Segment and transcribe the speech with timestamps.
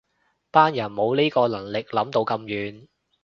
[0.49, 2.87] 班人冇呢個能力諗到咁遠